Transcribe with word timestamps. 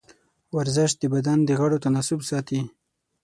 ورزش 0.57 0.91
د 1.01 1.03
بدن 1.13 1.37
د 1.45 1.49
غړو 1.59 1.77
تناسب 1.85 2.19
ساتي. 2.29 2.61